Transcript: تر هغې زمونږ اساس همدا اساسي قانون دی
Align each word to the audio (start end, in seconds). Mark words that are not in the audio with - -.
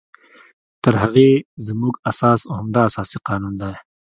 تر 0.83 0.93
هغې 1.03 1.29
زمونږ 1.65 1.93
اساس 2.11 2.39
همدا 2.57 2.81
اساسي 2.89 3.17
قانون 3.27 3.53
دی 3.61 3.73